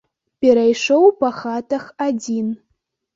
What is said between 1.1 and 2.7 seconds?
па хатах адзін.